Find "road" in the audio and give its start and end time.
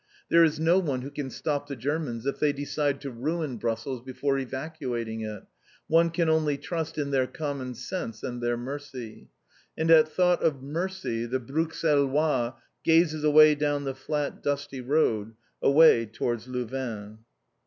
14.81-15.35